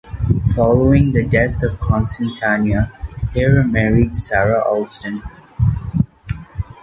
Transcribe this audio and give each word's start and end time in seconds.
Following 0.55 1.11
the 1.11 1.23
death 1.27 1.61
of 1.61 1.79
Constantia, 1.79 2.91
Hare 3.35 3.63
married 3.63 4.15
Sarah 4.15 4.59
Alston. 4.61 5.21